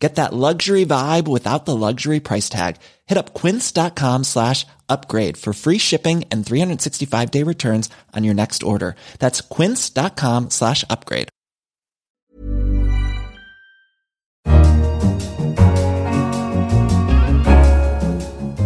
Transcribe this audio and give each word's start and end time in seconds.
Get 0.00 0.14
that 0.14 0.32
luxury 0.32 0.86
vibe 0.86 1.28
without 1.28 1.66
the 1.66 1.76
luxury 1.76 2.20
price 2.20 2.48
tag. 2.48 2.76
Hit 3.06 3.18
up 3.18 3.34
quince.com 3.34 4.24
slash 4.24 4.66
upgrade 4.88 5.36
for 5.36 5.52
free 5.52 5.76
shipping 5.76 6.24
and 6.30 6.44
365 6.44 7.30
day 7.30 7.42
returns 7.42 7.90
on 8.16 8.24
your 8.24 8.34
next 8.34 8.62
order. 8.62 8.96
That's 9.18 9.42
quince.com 9.42 10.50
slash 10.50 10.84
upgrade. 10.88 11.28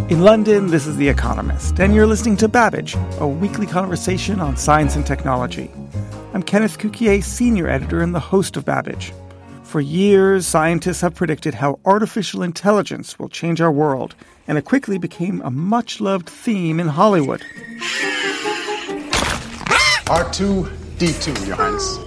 In 0.07 0.21
London, 0.21 0.67
this 0.67 0.87
is 0.87 0.95
The 0.95 1.09
Economist, 1.09 1.79
and 1.79 1.93
you're 1.93 2.07
listening 2.07 2.37
to 2.37 2.47
Babbage, 2.47 2.95
a 3.19 3.27
weekly 3.27 3.67
conversation 3.67 4.39
on 4.39 4.55
science 4.55 4.95
and 4.95 5.05
technology. 5.05 5.69
I'm 6.33 6.43
Kenneth 6.43 6.77
Cukier, 6.77 7.21
senior 7.21 7.67
editor 7.67 8.01
and 8.01 8.15
the 8.15 8.19
host 8.21 8.55
of 8.55 8.63
Babbage. 8.63 9.11
For 9.75 9.81
years, 9.81 10.47
scientists 10.47 11.01
have 11.01 11.15
predicted 11.15 11.55
how 11.55 11.79
artificial 11.83 12.41
intelligence 12.41 13.19
will 13.19 13.27
change 13.27 13.59
our 13.59 13.69
world, 13.69 14.15
and 14.47 14.57
it 14.57 14.63
quickly 14.63 14.97
became 14.97 15.41
a 15.41 15.51
much 15.51 15.99
loved 15.99 16.29
theme 16.29 16.79
in 16.79 16.87
Hollywood. 16.87 17.41
R2D2, 20.07 21.45
Your 21.45 21.57
Highness. 21.57 21.97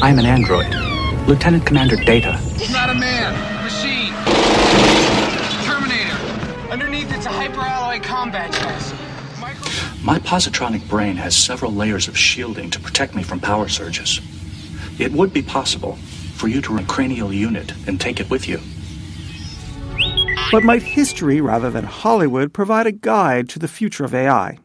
I'm 0.00 0.20
an 0.20 0.26
android. 0.26 0.72
Lieutenant 1.26 1.66
Commander 1.66 1.96
Data. 1.96 2.38
It's 2.54 2.70
not 2.70 2.88
a 2.88 2.94
man, 2.94 3.34
a 3.58 3.64
machine. 3.64 4.14
Terminator. 5.64 6.70
Underneath, 6.70 7.12
it's 7.12 7.26
a 7.26 7.30
hyperalloy 7.30 8.00
combat 8.04 8.52
chassis. 8.52 8.94
Micro- 9.40 9.72
My 10.04 10.20
positronic 10.20 10.88
brain 10.88 11.16
has 11.16 11.34
several 11.34 11.72
layers 11.74 12.06
of 12.06 12.16
shielding 12.16 12.70
to 12.70 12.78
protect 12.78 13.16
me 13.16 13.24
from 13.24 13.40
power 13.40 13.66
surges. 13.66 14.20
It 14.98 15.12
would 15.12 15.32
be 15.32 15.42
possible 15.42 15.96
for 16.34 16.48
you 16.48 16.60
to 16.62 16.72
run 16.72 16.84
a 16.84 16.86
cranial 16.86 17.32
unit 17.32 17.72
and 17.86 18.00
take 18.00 18.18
it 18.18 18.30
with 18.30 18.48
you. 18.48 18.58
But 20.50 20.64
might 20.64 20.82
history, 20.82 21.40
rather 21.40 21.70
than 21.70 21.84
Hollywood, 21.84 22.52
provide 22.52 22.86
a 22.86 22.92
guide 22.92 23.48
to 23.50 23.58
the 23.58 23.68
future 23.68 24.04
of 24.04 24.14
AI? 24.14 24.58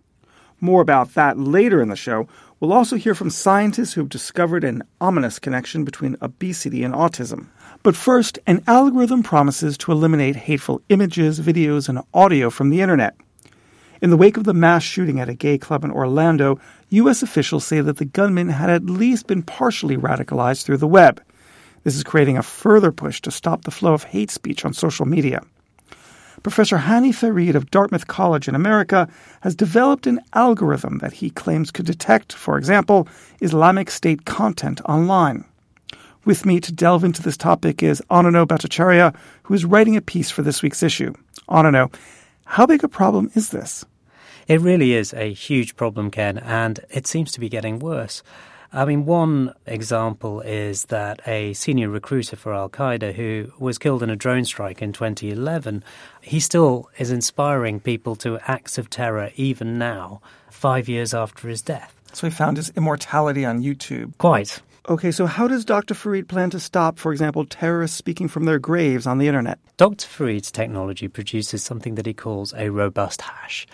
More 0.59 0.81
about 0.81 1.13
that 1.13 1.37
later 1.37 1.81
in 1.81 1.89
the 1.89 1.95
show. 1.95 2.27
We'll 2.59 2.73
also 2.73 2.95
hear 2.95 3.13
from 3.13 3.29
scientists 3.29 3.93
who 3.93 4.01
have 4.01 4.09
discovered 4.09 4.63
an 4.63 4.81
ominous 4.99 5.37
connection 5.37 5.83
between 5.83 6.17
obesity 6.21 6.83
and 6.83 6.93
autism. 6.93 7.47
But 7.83 7.95
first, 7.95 8.39
an 8.47 8.63
algorithm 8.65 9.21
promises 9.21 9.77
to 9.79 9.91
eliminate 9.91 10.35
hateful 10.35 10.81
images, 10.89 11.39
videos, 11.39 11.87
and 11.87 12.01
audio 12.13 12.49
from 12.49 12.69
the 12.69 12.81
internet. 12.81 13.15
In 14.05 14.11
the 14.11 14.17
wake 14.17 14.37
of 14.37 14.43
the 14.43 14.53
mass 14.53 14.83
shooting 14.83 15.19
at 15.19 15.29
a 15.29 15.33
gay 15.33 15.57
club 15.57 15.83
in 15.83 15.89
Orlando, 15.89 16.59
U.S. 16.89 17.23
officials 17.23 17.65
say 17.65 17.81
that 17.81 17.97
the 17.97 18.05
gunman 18.05 18.49
had 18.49 18.69
at 18.69 18.85
least 18.85 19.25
been 19.25 19.41
partially 19.41 19.97
radicalized 19.97 20.63
through 20.63 20.77
the 20.77 20.87
web. 20.87 21.23
This 21.83 21.95
is 21.95 22.03
creating 22.03 22.37
a 22.37 22.43
further 22.43 22.91
push 22.91 23.19
to 23.21 23.31
stop 23.31 23.63
the 23.63 23.71
flow 23.71 23.95
of 23.95 24.03
hate 24.03 24.29
speech 24.29 24.63
on 24.63 24.73
social 24.73 25.07
media. 25.07 25.41
Professor 26.43 26.77
Hani 26.77 27.15
Farid 27.15 27.55
of 27.55 27.71
Dartmouth 27.71 28.05
College 28.05 28.47
in 28.47 28.53
America 28.53 29.09
has 29.41 29.55
developed 29.55 30.05
an 30.05 30.19
algorithm 30.33 30.99
that 30.99 31.13
he 31.13 31.31
claims 31.31 31.71
could 31.71 31.87
detect, 31.87 32.31
for 32.31 32.59
example, 32.59 33.07
Islamic 33.41 33.89
State 33.89 34.25
content 34.25 34.81
online. 34.85 35.43
With 36.25 36.45
me 36.45 36.59
to 36.59 36.71
delve 36.71 37.03
into 37.03 37.23
this 37.23 37.37
topic 37.37 37.81
is 37.81 38.03
Ananyo 38.11 38.45
Bhattacharya, 38.45 39.15
who 39.41 39.55
is 39.55 39.65
writing 39.65 39.95
a 39.95 40.01
piece 40.01 40.29
for 40.29 40.44
this 40.44 40.61
week's 40.61 40.83
issue. 40.83 41.11
Ananyo, 41.49 41.91
how 42.45 42.67
big 42.67 42.83
a 42.83 42.88
problem 42.88 43.31
is 43.33 43.49
this? 43.49 43.83
It 44.47 44.61
really 44.61 44.94
is 44.94 45.11
a 45.13 45.33
huge 45.33 45.75
problem, 45.75 46.11
Ken, 46.11 46.38
and 46.38 46.79
it 46.91 47.07
seems 47.07 47.31
to 47.31 47.39
be 47.39 47.50
getting 47.50 47.79
worse. 47.79 48.22
I 48.72 48.85
mean, 48.85 49.06
one 49.06 49.56
example 49.66 50.41
is 50.41 50.85
that 50.85 51.19
a 51.25 51.53
senior 51.53 51.89
recruiter 51.89 52.35
for 52.35 52.53
Al 52.53 52.69
Qaeda 52.69 53.13
who 53.13 53.51
was 53.57 53.79
killed 53.79 54.03
in 54.03 54.09
a 54.11 54.16
drone 54.16 54.45
strike 54.45 54.83
in 54.83 54.94
2011, 54.94 55.83
he 56.22 56.39
still 56.39 56.89
is 57.00 57.09
inspiring 57.09 57.79
people 57.79 58.16
to 58.17 58.38
acts 58.45 58.78
of 58.78 58.89
terror 58.89 59.31
even 59.35 59.79
now, 59.79 60.22
five 60.51 60.88
years 60.88 61.13
after 61.13 61.47
his 61.47 61.63
death. 61.63 61.95
So 62.13 62.27
he 62.27 62.31
found 62.31 62.57
his 62.57 62.69
immortality 62.75 63.45
on 63.45 63.63
YouTube. 63.63 64.16
Quite. 64.19 64.62
Okay, 64.88 65.09
so 65.09 65.25
how 65.25 65.47
does 65.47 65.66
Dr. 65.66 65.96
Farid 65.96 66.29
plan 66.29 66.51
to 66.51 66.59
stop, 66.59 67.00
for 67.00 67.12
example, 67.12 67.44
terrorists 67.44 67.97
speaking 67.97 68.28
from 68.28 68.46
their 68.46 68.59
graves 68.59 69.07
on 69.07 69.18
the 69.18 69.28
internet? 69.28 69.57
Dr. 69.78 70.06
Farid's 70.06 70.51
technology 70.51 71.07
produces 71.07 71.63
something 71.63 71.96
that 71.96 72.06
he 72.06 72.13
calls 72.13 72.53
a 72.53 72.69
robust 72.69 73.24
hash. 73.24 73.66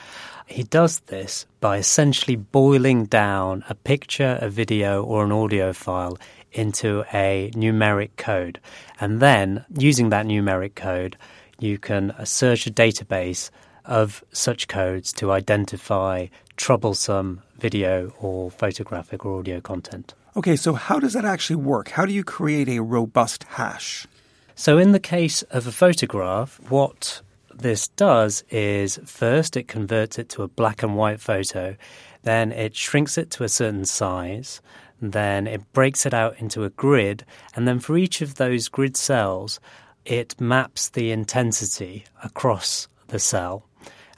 He 0.46 0.64
does 0.64 1.02
this 1.08 1.46
by 1.60 1.80
essentially 1.80 2.38
boiling 2.38 3.08
down 3.08 3.66
a 3.68 3.76
picture, 3.76 4.40
a 4.42 4.50
video, 4.50 5.04
or 5.04 5.26
an 5.26 5.34
audio 5.34 5.74
file 5.74 6.18
into 6.54 7.04
a 7.14 7.52
numeric 7.56 8.12
code. 8.16 8.62
And 9.02 9.20
then, 9.20 9.66
using 9.78 10.12
that 10.12 10.26
numeric 10.26 10.76
code, 10.76 11.18
you 11.60 11.78
can 11.78 12.14
search 12.24 12.68
a 12.68 12.72
database 12.72 13.50
of 13.84 14.24
such 14.32 14.70
codes 14.70 15.12
to 15.14 15.34
identify 15.34 16.28
troublesome 16.56 17.42
video 17.58 18.14
or 18.22 18.50
photographic 18.50 19.26
or 19.26 19.40
audio 19.40 19.60
content. 19.60 20.14
Okay, 20.34 20.56
so 20.56 20.76
how 20.76 20.98
does 20.98 21.12
that 21.12 21.26
actually 21.26 21.58
work? 21.58 21.90
How 21.90 22.06
do 22.06 22.14
you 22.14 22.24
create 22.24 22.70
a 22.70 22.80
robust 22.80 23.44
hash? 23.44 24.08
So, 24.56 24.78
in 24.78 24.94
the 24.94 25.00
case 25.00 25.42
of 25.44 25.68
a 25.68 25.74
photograph, 25.74 26.58
what 26.70 27.22
this 27.54 27.90
does 27.90 28.46
is 28.50 28.98
first 29.06 29.58
it 29.58 29.68
converts 29.68 30.18
it 30.18 30.30
to 30.30 30.44
a 30.44 30.48
black 30.48 30.84
and 30.84 30.96
white 30.96 31.20
photo, 31.20 31.76
then 32.24 32.54
it 32.54 32.78
shrinks 32.78 33.18
it 33.18 33.30
to 33.32 33.44
a 33.44 33.50
certain 33.50 33.84
size, 33.84 34.62
then 35.02 35.48
it 35.48 35.74
breaks 35.74 36.06
it 36.06 36.14
out 36.14 36.40
into 36.40 36.64
a 36.64 36.70
grid, 36.70 37.26
and 37.54 37.68
then 37.68 37.82
for 37.82 37.98
each 37.98 38.22
of 38.22 38.36
those 38.36 38.70
grid 38.70 38.96
cells, 38.96 39.60
it 40.06 40.40
maps 40.40 40.90
the 40.92 41.12
intensity 41.12 42.06
across 42.24 42.88
the 43.10 43.20
cell 43.20 43.66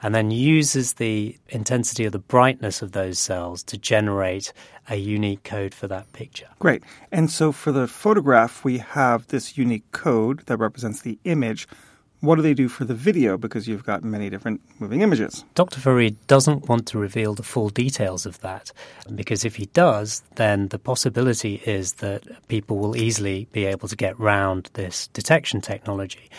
and 0.03 0.13
then 0.13 0.29
uses 0.29 0.93
the 0.93 1.37
intensity 1.47 2.03
of 2.05 2.11
the 2.11 2.19
brightness 2.19 2.81
of 2.81 2.91
those 2.91 3.17
cells 3.17 3.63
to 3.63 3.77
generate 3.77 4.51
a 4.89 4.97
unique 4.97 5.43
code 5.43 5.73
for 5.73 5.87
that 5.87 6.11
picture. 6.11 6.49
Great. 6.59 6.83
And 7.11 7.31
so 7.31 7.53
for 7.53 7.71
the 7.71 7.87
photograph, 7.87 8.65
we 8.65 8.79
have 8.79 9.27
this 9.27 9.57
unique 9.57 9.89
code 9.91 10.41
that 10.47 10.57
represents 10.57 11.01
the 11.01 11.17
image. 11.23 11.67
What 12.23 12.37
do 12.37 12.41
they 12.41 12.53
do 12.53 12.69
for 12.69 12.85
the 12.85 12.93
video? 12.93 13.37
Because 13.37 13.67
you've 13.67 13.83
got 13.83 14.01
many 14.01 14.29
different 14.29 14.61
moving 14.79 15.01
images. 15.01 15.43
Dr. 15.55 15.81
Farid 15.81 16.15
doesn't 16.27 16.69
want 16.69 16.87
to 16.87 16.97
reveal 16.97 17.33
the 17.33 17.43
full 17.43 17.67
details 17.67 18.25
of 18.25 18.39
that 18.39 18.71
because 19.13 19.43
if 19.43 19.57
he 19.57 19.65
does, 19.73 20.23
then 20.35 20.69
the 20.69 20.79
possibility 20.79 21.55
is 21.65 21.95
that 21.95 22.23
people 22.47 22.77
will 22.77 22.95
easily 22.95 23.49
be 23.51 23.65
able 23.65 23.89
to 23.89 23.97
get 23.97 24.17
round 24.17 24.69
this 24.75 25.07
detection 25.07 25.59
technology. 25.59 26.29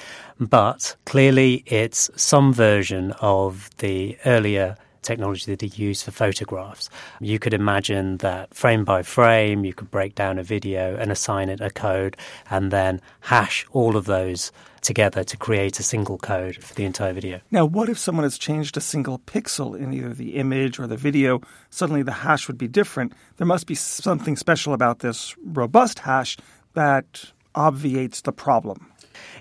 But 0.40 0.96
clearly, 1.04 1.62
it's 1.66 2.10
some 2.16 2.54
version 2.54 3.12
of 3.20 3.68
the 3.76 4.16
earlier 4.24 4.78
technology 5.02 5.54
that 5.54 5.60
he 5.60 5.82
used 5.82 6.02
for 6.02 6.12
photographs. 6.12 6.88
You 7.20 7.38
could 7.38 7.52
imagine 7.52 8.16
that 8.18 8.54
frame 8.54 8.84
by 8.84 9.02
frame, 9.02 9.66
you 9.66 9.74
could 9.74 9.90
break 9.90 10.14
down 10.14 10.38
a 10.38 10.42
video 10.42 10.96
and 10.96 11.12
assign 11.12 11.50
it 11.50 11.60
a 11.60 11.68
code 11.68 12.16
and 12.50 12.70
then 12.70 13.02
hash 13.20 13.66
all 13.72 13.98
of 13.98 14.06
those 14.06 14.50
together 14.84 15.24
to 15.24 15.36
create 15.36 15.80
a 15.80 15.82
single 15.82 16.18
code 16.18 16.62
for 16.62 16.74
the 16.74 16.84
entire 16.84 17.12
video. 17.12 17.40
Now, 17.50 17.64
what 17.64 17.88
if 17.88 17.98
someone 17.98 18.22
has 18.24 18.38
changed 18.38 18.76
a 18.76 18.80
single 18.80 19.18
pixel 19.20 19.76
in 19.76 19.92
either 19.92 20.14
the 20.14 20.36
image 20.36 20.78
or 20.78 20.86
the 20.86 20.96
video? 20.96 21.40
Suddenly 21.70 22.02
the 22.02 22.12
hash 22.12 22.46
would 22.46 22.58
be 22.58 22.68
different. 22.68 23.12
There 23.38 23.46
must 23.46 23.66
be 23.66 23.75
something 23.75 24.36
special 24.36 24.72
about 24.72 25.00
this 25.00 25.34
robust 25.44 26.00
hash 26.00 26.36
that 26.75 27.32
obviates 27.54 28.20
the 28.20 28.32
problem. 28.32 28.92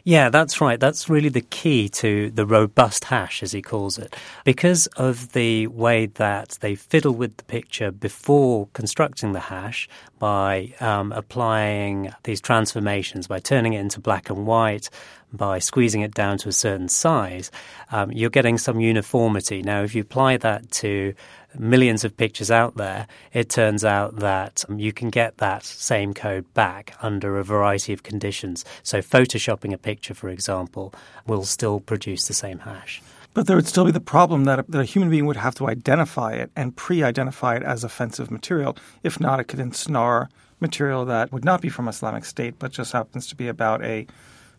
Yeah, 0.05 0.27
that's 0.29 0.59
right. 0.59 0.81
That's 0.81 1.07
really 1.07 1.29
the 1.29 1.39
key 1.39 1.87
to 1.89 2.29
the 2.31 2.45
robust 2.45 3.05
hash, 3.05 3.41
as 3.41 3.53
he 3.53 3.61
calls 3.61 3.97
it. 3.97 4.13
Because 4.43 4.87
of 4.97 5.31
the 5.31 5.67
way 5.67 6.07
that 6.07 6.57
they 6.59 6.75
fiddle 6.75 7.13
with 7.13 7.37
the 7.37 7.45
picture 7.45 7.89
before 7.89 8.67
constructing 8.73 9.31
the 9.31 9.39
hash 9.39 9.87
by 10.19 10.73
um, 10.81 11.13
applying 11.13 12.13
these 12.23 12.41
transformations, 12.41 13.27
by 13.27 13.39
turning 13.39 13.73
it 13.73 13.79
into 13.79 14.01
black 14.01 14.29
and 14.29 14.45
white, 14.45 14.89
by 15.33 15.59
squeezing 15.59 16.01
it 16.01 16.13
down 16.13 16.37
to 16.37 16.49
a 16.49 16.53
certain 16.53 16.87
size, 16.87 17.49
um, 17.91 18.11
you're 18.11 18.29
getting 18.29 18.57
some 18.57 18.79
uniformity. 18.79 19.61
Now, 19.61 19.83
if 19.83 19.95
you 19.95 20.01
apply 20.01 20.37
that 20.37 20.69
to 20.71 21.13
millions 21.57 22.03
of 22.03 22.15
pictures 22.15 22.51
out 22.51 22.75
there, 22.77 23.07
it 23.31 23.49
turns 23.49 23.83
out 23.83 24.17
that 24.17 24.63
um, 24.69 24.79
you 24.79 24.93
can 24.93 25.09
get 25.09 25.37
that 25.37 25.63
same 25.63 26.13
code 26.13 26.51
back 26.53 26.95
under 27.01 27.37
a 27.37 27.43
variety 27.43 27.93
of 27.93 28.03
conditions. 28.03 28.63
So, 28.83 28.99
photoshopping 28.99 29.73
a 29.73 29.77
picture, 29.77 29.92
for 30.01 30.29
example, 30.29 30.93
will 31.27 31.43
still 31.43 31.79
produce 31.79 32.27
the 32.27 32.33
same 32.33 32.59
hash. 32.59 33.01
But 33.33 33.47
there 33.47 33.55
would 33.55 33.67
still 33.67 33.85
be 33.85 33.91
the 33.91 33.99
problem 33.99 34.45
that 34.45 34.59
a, 34.59 34.65
that 34.69 34.81
a 34.81 34.85
human 34.85 35.09
being 35.09 35.25
would 35.25 35.37
have 35.37 35.55
to 35.55 35.67
identify 35.67 36.33
it 36.33 36.51
and 36.55 36.75
pre 36.75 37.03
identify 37.03 37.55
it 37.55 37.63
as 37.63 37.83
offensive 37.83 38.29
material. 38.29 38.77
If 39.01 39.19
not, 39.19 39.39
it 39.39 39.45
could 39.45 39.59
ensnare 39.59 40.29
material 40.59 41.05
that 41.05 41.31
would 41.31 41.43
not 41.43 41.61
be 41.61 41.69
from 41.69 41.87
Islamic 41.87 42.25
State, 42.25 42.55
but 42.59 42.71
just 42.71 42.93
happens 42.93 43.27
to 43.27 43.35
be 43.35 43.47
about 43.47 43.83
a 43.83 44.07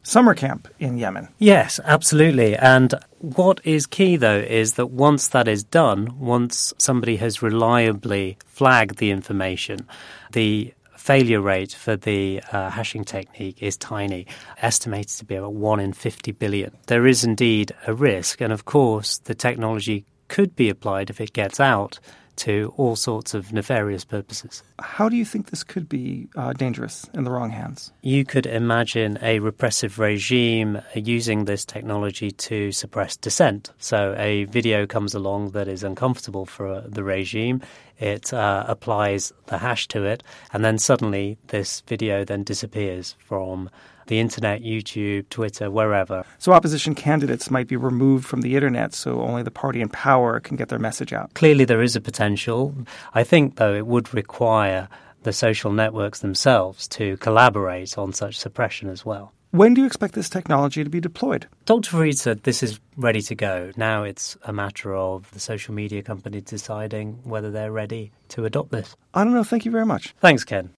summer 0.05 0.35
camp 0.35 0.69
in 0.79 0.99
Yemen. 0.99 1.29
Yes, 1.39 1.81
absolutely. 1.85 2.57
And 2.57 2.95
what 3.19 3.61
is 3.65 3.87
key, 3.87 4.17
though, 4.17 4.39
is 4.39 4.75
that 4.75 4.89
once 4.89 5.29
that 5.29 5.49
is 5.49 5.65
done, 5.65 6.19
once 6.21 6.73
somebody 6.79 7.17
has 7.17 7.43
reliably 7.43 8.37
flagged 8.47 8.99
the 8.99 9.11
information, 9.11 9.87
the 10.33 10.75
failure 11.05 11.43
rate 11.43 11.75
for 11.75 11.97
the 11.97 12.43
uh, 12.51 12.71
hashing 12.71 13.05
technique 13.05 13.63
is 13.63 13.77
tiny, 13.77 14.27
estimated 14.63 15.11
to 15.11 15.25
be 15.27 15.35
about 15.35 15.53
1 15.53 15.79
in 15.79 15.93
50 15.93 16.33
billion. 16.33 16.75
There 16.87 17.07
is 17.07 17.25
indeed 17.25 17.75
a 17.87 17.93
risk, 17.93 18.41
and 18.41 18.51
of 18.51 18.65
course, 18.65 19.19
the 19.19 19.35
technology 19.35 20.07
could 20.29 20.57
be 20.57 20.71
applied 20.71 21.11
if 21.11 21.21
it 21.21 21.35
gets 21.35 21.61
out 21.61 22.01
to 22.37 22.73
all 22.77 22.97
sorts 22.97 23.35
of 23.35 23.53
nefarious 23.53 24.05
purposes. 24.05 24.63
How 24.81 25.09
do 25.09 25.17
you 25.17 25.25
think 25.25 25.51
this 25.51 25.65
could 25.65 25.89
be 25.89 26.29
uh, 26.37 26.53
dangerous 26.53 27.07
in 27.15 27.25
the 27.25 27.31
wrong 27.31 27.51
hands? 27.51 27.93
You 28.03 28.25
could 28.25 28.47
imagine 28.47 29.19
a 29.23 29.39
repressive 29.39 29.99
regime 29.99 30.81
using 30.95 31.45
this 31.45 31.65
technology 31.65 32.31
to 32.31 32.73
suppress 32.73 33.17
dissent. 33.17 33.71
So, 33.79 34.15
a 34.19 34.45
video 34.45 34.87
comes 34.87 35.15
along 35.15 35.51
that 35.51 35.69
is 35.69 35.83
uncomfortable 35.83 36.47
for 36.47 36.69
uh, 36.69 36.83
the 36.87 37.05
regime, 37.05 37.63
it 37.99 38.33
uh, 38.33 38.65
applies 38.67 39.33
the 39.47 39.59
hash 39.59 39.89
to 39.89 40.05
it, 40.05 40.23
and 40.53 40.65
then 40.65 40.79
suddenly 40.79 41.39
this 41.49 41.83
video 41.87 42.25
then 42.25 42.43
disappears 42.43 43.15
from 43.19 43.71
the 44.07 44.21
internet, 44.21 44.63
YouTube, 44.63 45.29
Twitter, 45.29 45.71
wherever. 45.71 46.25
So 46.39 46.53
opposition 46.53 46.95
candidates 46.95 47.51
might 47.51 47.69
be 47.69 47.77
removed 47.77 48.27
from 48.27 48.43
the 48.43 48.55
internet 48.55 48.95
so 48.95 49.21
only 49.23 49.43
the 49.43 49.51
party 49.51 49.81
in 49.81 49.89
power 49.89 50.41
can 50.41 50.57
get 50.57 50.69
their 50.69 50.79
message 50.79 51.13
out. 51.13 51.35
Clearly, 51.35 51.65
there 51.65 51.83
is 51.83 51.97
a 51.97 52.01
potential. 52.01 52.75
I 53.15 53.25
think, 53.25 53.57
though, 53.57 53.75
it 53.75 53.87
would 53.87 54.13
require 54.15 54.89
the 55.23 55.33
social 55.33 55.73
networks 55.73 56.21
themselves 56.21 56.87
to 56.89 57.17
collaborate 57.19 57.97
on 57.99 58.13
such 58.13 58.39
suppression 58.39 58.89
as 58.89 59.05
well. 59.05 59.33
When 59.51 59.73
do 59.73 59.83
you 59.83 59.87
expect 59.87 60.15
this 60.15 60.29
technology 60.29 60.83
to 60.83 60.91
be 60.91 61.01
deployed? 61.01 61.47
Dr. 61.65 61.89
Farid 61.89 62.19
said 62.19 62.43
this 62.43 62.63
is 62.63 62.81
ready 62.97 63.23
to 63.23 63.37
go. 63.37 63.71
Now 63.77 64.03
it's 64.03 64.37
a 64.43 64.53
matter 64.53 64.95
of 64.97 65.31
the 65.31 65.39
social 65.39 65.73
media 65.73 66.03
company 66.03 66.41
deciding 66.41 67.21
whether 67.23 67.53
they're 67.53 67.71
ready 67.71 68.11
to 68.31 68.45
adopt 68.47 68.73
this. 68.73 68.97
I 69.15 69.23
don't 69.23 69.33
know. 69.33 69.45
Thank 69.45 69.65
you 69.65 69.71
very 69.71 69.87
much. 69.87 70.13
Thanks, 70.21 70.43
Ken. 70.43 70.71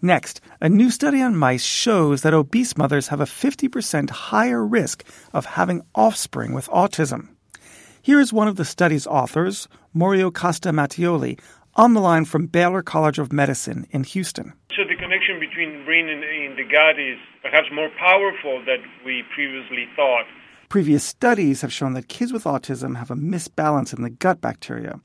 Next, 0.00 0.40
a 0.60 0.68
new 0.68 0.92
study 0.92 1.20
on 1.20 1.34
mice 1.34 1.64
shows 1.64 2.22
that 2.22 2.32
obese 2.32 2.76
mothers 2.76 3.08
have 3.08 3.20
a 3.20 3.24
50% 3.24 4.10
higher 4.10 4.64
risk 4.64 5.02
of 5.32 5.44
having 5.44 5.82
offspring 5.92 6.52
with 6.52 6.68
autism. 6.68 7.30
Here 8.00 8.20
is 8.20 8.32
one 8.32 8.46
of 8.46 8.54
the 8.54 8.64
study's 8.64 9.08
authors, 9.08 9.66
Mauro 9.92 10.30
Costa 10.30 10.70
Mattioli, 10.70 11.40
on 11.74 11.94
the 11.94 12.00
line 12.00 12.24
from 12.26 12.46
Baylor 12.46 12.80
College 12.80 13.18
of 13.18 13.32
Medicine 13.32 13.88
in 13.90 14.04
Houston. 14.04 14.52
So 14.70 14.84
the 14.84 14.94
connection 14.94 15.40
between 15.40 15.84
brain 15.84 16.08
and, 16.08 16.22
and 16.22 16.56
the 16.56 16.64
gut 16.64 17.00
is 17.00 17.18
perhaps 17.42 17.66
more 17.72 17.90
powerful 17.98 18.62
than 18.64 18.84
we 19.04 19.24
previously 19.34 19.88
thought. 19.96 20.26
Previous 20.68 21.02
studies 21.02 21.60
have 21.60 21.72
shown 21.72 21.94
that 21.94 22.06
kids 22.06 22.32
with 22.32 22.44
autism 22.44 22.96
have 22.96 23.10
a 23.10 23.16
misbalance 23.16 23.92
in 23.96 24.02
the 24.02 24.10
gut 24.10 24.40
bacteria. 24.40 25.00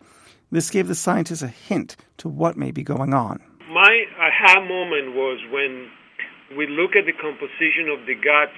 This 0.51 0.69
gave 0.69 0.87
the 0.87 0.93
scientists 0.93 1.41
a 1.41 1.47
hint 1.47 1.95
to 2.17 2.29
what 2.29 2.57
may 2.57 2.69
be 2.69 2.83
going 2.83 3.15
on 3.15 3.41
my 3.73 4.05
aha 4.23 4.63
moment 4.63 5.15
was 5.15 5.39
when 5.51 5.91
we 6.55 6.67
look 6.67 6.95
at 6.95 7.05
the 7.05 7.13
composition 7.19 7.91
of 7.91 8.05
the 8.07 8.15
gut 8.15 8.53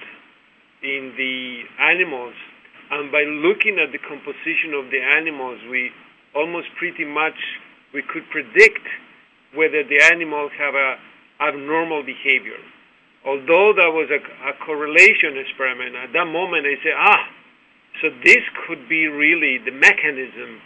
in 0.82 1.10
the 1.18 1.66
animals, 1.82 2.34
and 2.90 3.10
by 3.10 3.22
looking 3.26 3.78
at 3.82 3.90
the 3.90 3.98
composition 3.98 4.74
of 4.78 4.90
the 4.94 5.02
animals, 5.02 5.58
we 5.70 5.90
almost 6.34 6.68
pretty 6.78 7.04
much 7.04 7.34
we 7.92 8.02
could 8.02 8.22
predict 8.30 8.86
whether 9.54 9.82
the 9.82 9.98
animals 10.12 10.52
have 10.58 10.74
a 10.74 10.96
abnormal 11.40 12.02
behavior. 12.04 12.60
Although 13.24 13.74
that 13.74 13.90
was 13.90 14.06
a, 14.14 14.22
a 14.46 14.54
correlation 14.64 15.34
experiment, 15.34 15.96
at 15.96 16.12
that 16.12 16.30
moment 16.30 16.66
I 16.66 16.78
said, 16.84 16.94
ah, 16.94 17.24
so 18.00 18.10
this 18.22 18.44
could 18.66 18.88
be 18.88 19.08
really 19.08 19.58
the 19.58 19.72
mechanism 19.72 20.60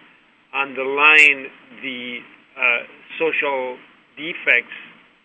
underlying 0.52 1.48
the 1.80 2.18
uh, 2.58 2.82
social 3.16 3.78
defects 4.16 4.76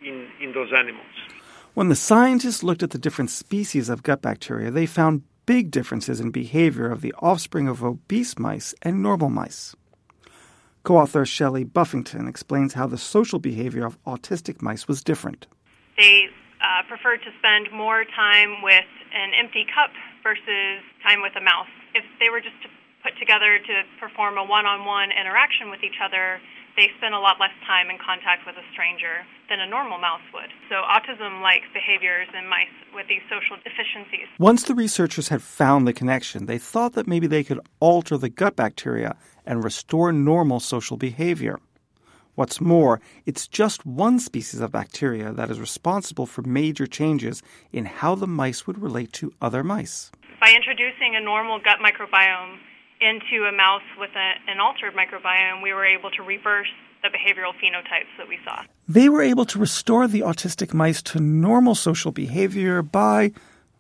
in, 0.06 0.28
in 0.42 0.54
those 0.54 0.72
animals. 0.74 1.06
When 1.74 1.90
the 1.90 1.96
scientists 1.96 2.64
looked 2.64 2.84
at 2.84 2.92
the 2.92 2.98
different 2.98 3.32
species 3.32 3.90
of 3.90 4.04
gut 4.04 4.22
bacteria, 4.22 4.72
they 4.72 4.86
found 4.86 5.24
big 5.46 5.72
differences 5.72 6.20
in 6.20 6.32
behavior 6.32 6.90
of 6.90 7.02
the 7.02 7.14
offspring 7.20 7.68
of 7.68 7.84
obese 7.84 8.40
mice 8.40 8.74
and 8.82 9.04
normal 9.04 9.30
mice. 9.30 9.76
Co 10.84 10.98
author 10.98 11.26
Shelly 11.26 11.64
Buffington 11.64 12.28
explains 12.28 12.74
how 12.74 12.88
the 12.88 12.98
social 12.98 13.40
behavior 13.40 13.86
of 13.86 14.02
autistic 14.06 14.62
mice 14.62 14.88
was 14.88 15.04
different. 15.04 15.48
They 15.98 16.30
uh, 16.62 16.84
preferred 16.88 17.22
to 17.26 17.32
spend 17.40 17.72
more 17.74 18.06
time 18.06 18.62
with 18.62 18.86
an 19.14 19.32
empty 19.34 19.66
cup 19.66 19.92
versus 20.24 20.82
time 21.04 21.22
with 21.22 21.34
a 21.36 21.42
mouse. 21.42 21.74
If 21.94 22.06
they 22.20 22.30
were 22.30 22.40
just 22.40 22.56
to 22.64 22.70
put 23.04 23.18
together 23.20 23.60
to 23.60 23.74
perform 24.00 24.38
a 24.38 24.44
one 24.44 24.66
on 24.66 24.86
one 24.86 25.10
interaction 25.12 25.70
with 25.70 25.84
each 25.84 26.02
other, 26.02 26.40
they 26.76 26.92
spend 26.98 27.16
a 27.16 27.20
lot 27.20 27.40
less 27.40 27.56
time 27.66 27.90
in 27.90 27.98
contact 27.98 28.46
with 28.46 28.56
a 28.56 28.66
stranger 28.74 29.26
than 29.50 29.60
a 29.60 29.68
normal 29.68 29.98
mouse 29.98 30.24
would. 30.34 30.52
So, 30.70 30.76
autism 30.76 31.42
like 31.42 31.64
behaviors 31.74 32.28
in 32.38 32.48
mice 32.48 32.74
with 32.94 33.08
these 33.08 33.22
social 33.30 33.58
deficiencies. 33.64 34.28
Once 34.40 34.64
the 34.64 34.76
researchers 34.76 35.30
had 35.30 35.42
found 35.42 35.88
the 35.88 35.94
connection, 35.94 36.46
they 36.46 36.58
thought 36.58 36.94
that 36.94 37.08
maybe 37.08 37.28
they 37.28 37.44
could 37.44 37.60
alter 37.80 38.18
the 38.18 38.30
gut 38.30 38.56
bacteria 38.56 39.16
and 39.46 39.64
restore 39.64 40.12
normal 40.12 40.60
social 40.60 40.98
behavior. 40.98 41.60
What's 42.36 42.60
more, 42.60 43.00
it's 43.26 43.48
just 43.48 43.86
one 43.86 44.20
species 44.20 44.60
of 44.60 44.72
bacteria 44.72 45.32
that 45.32 45.50
is 45.50 45.60
responsible 45.60 46.26
for 46.26 46.42
major 46.42 46.86
changes 46.86 47.42
in 47.72 47.86
how 47.86 48.16
the 48.16 48.28
mice 48.28 48.68
would 48.68 48.78
relate 48.78 49.14
to 49.14 49.32
other 49.42 49.64
mice. 49.64 50.12
By 50.42 50.52
introducing 50.52 51.16
a 51.16 51.22
normal 51.22 51.60
gut 51.60 51.78
microbiome, 51.80 52.58
into 53.02 53.46
a 53.46 53.52
mouse 53.52 53.84
with 53.98 54.12
a, 54.16 54.52
an 54.52 54.60
altered 54.60 54.94
microbiome, 54.94 55.62
we 55.62 55.74
were 55.74 55.86
able 55.86 56.12
to 56.12 56.24
reverse 56.24 56.68
the 57.04 57.10
behavioral 57.10 57.54
phenotypes 57.54 58.10
that 58.18 58.28
we 58.28 58.40
saw. 58.44 58.64
They 58.88 59.10
were 59.10 59.22
able 59.22 59.46
to 59.46 59.60
restore 59.60 60.08
the 60.08 60.22
autistic 60.22 60.74
mice 60.74 61.02
to 61.04 61.20
normal 61.20 61.76
social 61.76 62.12
behavior 62.12 62.82
by, 62.82 63.32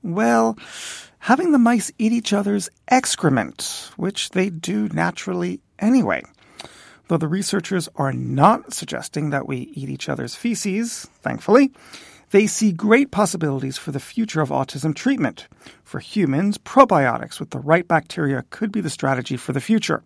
well, 0.03 0.57
having 1.19 1.51
the 1.51 1.57
mice 1.57 1.91
eat 1.97 2.11
each 2.11 2.33
other's 2.33 2.69
excrement, 2.87 3.91
which 3.97 4.29
they 4.29 4.49
do 4.49 4.89
naturally 4.89 5.59
anyway. 5.79 6.23
Though 7.07 7.17
the 7.17 7.27
researchers 7.27 7.87
are 7.95 8.13
not 8.13 8.73
suggesting 8.73 9.29
that 9.29 9.47
we 9.47 9.57
eat 9.73 9.89
each 9.89 10.09
other's 10.09 10.35
feces, 10.35 11.07
thankfully, 11.21 11.71
they 12.31 12.47
see 12.47 12.71
great 12.71 13.11
possibilities 13.11 13.77
for 13.77 13.91
the 13.91 13.99
future 13.99 14.41
of 14.41 14.49
autism 14.49 14.95
treatment. 14.95 15.47
For 15.83 15.99
humans, 15.99 16.57
probiotics 16.57 17.39
with 17.39 17.51
the 17.51 17.59
right 17.59 17.87
bacteria 17.87 18.43
could 18.49 18.71
be 18.71 18.81
the 18.81 18.89
strategy 18.89 19.37
for 19.37 19.53
the 19.53 19.61
future. 19.61 20.03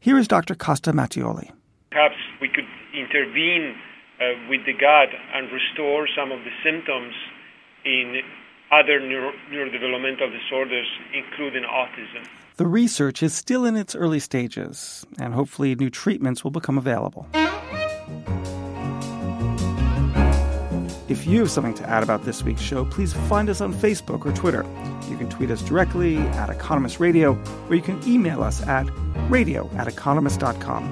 Here 0.00 0.18
is 0.18 0.28
Dr. 0.28 0.54
Costa 0.54 0.92
Mattioli. 0.92 1.50
Perhaps 1.90 2.16
we 2.40 2.48
could 2.48 2.66
intervene 2.94 3.74
uh, 4.20 4.48
with 4.48 4.64
the 4.66 4.72
gut 4.72 5.08
and 5.34 5.50
restore 5.50 6.08
some 6.16 6.32
of 6.32 6.40
the 6.44 6.50
symptoms 6.62 7.14
in 7.84 8.20
other 8.70 9.00
neuro- 9.00 9.32
neurodevelopmental 9.50 10.30
disorders, 10.30 10.86
including 11.14 11.64
autism. 11.64 12.26
The 12.56 12.66
research 12.66 13.22
is 13.22 13.34
still 13.34 13.64
in 13.64 13.76
its 13.76 13.94
early 13.94 14.18
stages, 14.18 15.06
and 15.18 15.32
hopefully, 15.32 15.74
new 15.74 15.90
treatments 15.90 16.44
will 16.44 16.50
become 16.50 16.76
available. 16.76 17.26
If 21.08 21.26
you 21.26 21.38
have 21.40 21.50
something 21.50 21.72
to 21.74 21.88
add 21.88 22.02
about 22.02 22.26
this 22.26 22.42
week's 22.42 22.60
show, 22.60 22.84
please 22.84 23.14
find 23.14 23.48
us 23.48 23.62
on 23.62 23.72
Facebook 23.72 24.26
or 24.26 24.32
Twitter. 24.32 24.66
You 25.08 25.16
can 25.16 25.30
tweet 25.30 25.50
us 25.50 25.62
directly 25.62 26.18
at 26.18 26.50
Economist 26.50 27.00
Radio, 27.00 27.42
or 27.70 27.74
you 27.74 27.80
can 27.80 28.06
email 28.06 28.42
us 28.42 28.60
at 28.66 28.86
radio 29.30 29.70
at 29.78 29.88
economist.com. 29.88 30.84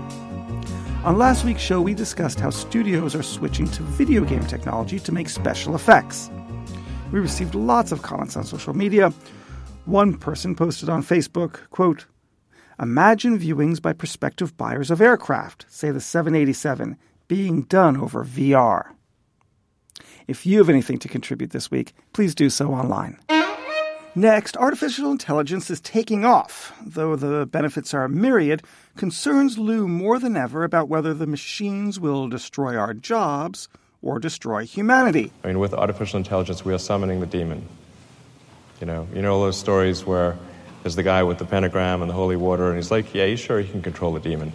On 1.05 1.19
last 1.19 1.45
week's 1.45 1.61
show, 1.61 1.83
we 1.83 1.93
discussed 1.93 2.41
how 2.41 2.49
studios 2.49 3.15
are 3.15 3.23
switching 3.23 3.69
to 3.73 3.83
video 3.83 4.25
game 4.25 4.47
technology 4.47 4.99
to 5.01 5.13
make 5.13 5.29
special 5.29 5.75
effects. 5.75 6.31
We 7.13 7.21
received 7.21 7.55
lots 7.55 7.93
of 7.93 8.01
comments 8.01 8.39
on 8.39 8.45
social 8.45 8.73
media. 8.73 9.13
One 9.85 10.17
person 10.17 10.57
posted 10.57 10.89
on 10.89 11.03
Facebook, 11.03 11.69
quote, 11.69 12.07
Imagine 12.81 13.39
viewings 13.39 13.83
by 13.83 13.93
prospective 13.93 14.57
buyers 14.57 14.91
of 14.91 15.03
aircraft, 15.03 15.67
say 15.69 15.91
the 15.91 16.01
787, 16.01 16.97
being 17.29 17.63
done 17.63 17.99
over 17.99 18.25
VR. 18.25 18.96
If 20.29 20.45
you 20.45 20.59
have 20.59 20.69
anything 20.69 20.99
to 20.99 21.09
contribute 21.09 21.53
this 21.53 21.71
week, 21.71 21.95
please 22.13 22.35
do 22.35 22.51
so 22.51 22.73
online. 22.73 23.19
Next, 24.17 24.57
artificial 24.57 25.13
intelligence 25.13 25.71
is 25.71 25.81
taking 25.81 26.25
off. 26.25 26.73
Though 26.85 27.17
the 27.17 27.47
benefits 27.47 27.93
are 27.95 28.09
myriad, 28.09 28.63
concerns 28.97 29.59
loom 29.59 29.93
more 29.93 30.19
than 30.19 30.37
ever 30.37 30.65
about 30.65 30.89
whether 30.89 31.13
the 31.13 31.27
machines 31.27 32.01
will 32.01 32.27
destroy 32.27 32.77
our 32.77 32.95
jobs 32.95 33.69
or 34.03 34.19
destroy 34.19 34.65
humanity. 34.65 35.33
I 35.45 35.49
mean, 35.49 35.59
with 35.59 35.75
artificial 35.75 36.17
intelligence, 36.17 36.65
we 36.65 36.73
are 36.73 36.79
summoning 36.79 37.21
the 37.21 37.27
demon. 37.27 37.69
You 38.81 38.87
know, 38.87 39.07
you 39.15 39.23
know 39.23 39.41
those 39.41 39.59
stories 39.59 40.05
where 40.05 40.37
there's 40.83 40.97
the 40.97 41.03
guy 41.03 41.23
with 41.23 41.39
the 41.39 41.45
pentagram 41.45 42.01
and 42.01 42.11
the 42.11 42.15
holy 42.15 42.37
water, 42.37 42.69
and 42.69 42.77
he's 42.77 42.91
like, 42.91 43.15
yeah, 43.15 43.27
he's 43.27 43.39
sure 43.39 43.61
he 43.61 43.71
can 43.71 43.83
control 43.83 44.13
the 44.13 44.21
demon. 44.21 44.53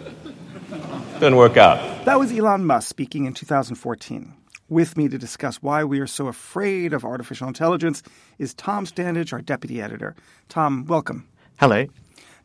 Didn't 1.14 1.36
work 1.36 1.56
out. 1.56 2.04
That 2.04 2.18
was 2.18 2.32
Elon 2.32 2.64
Musk 2.64 2.88
speaking 2.88 3.26
in 3.26 3.32
2014. 3.32 4.34
With 4.72 4.96
me 4.96 5.06
to 5.10 5.18
discuss 5.18 5.56
why 5.56 5.84
we 5.84 6.00
are 6.00 6.06
so 6.06 6.28
afraid 6.28 6.94
of 6.94 7.04
artificial 7.04 7.46
intelligence 7.46 8.02
is 8.38 8.54
Tom 8.54 8.86
Standage, 8.86 9.30
our 9.30 9.42
deputy 9.42 9.82
editor. 9.82 10.16
Tom, 10.48 10.86
welcome. 10.86 11.28
Hello. 11.60 11.84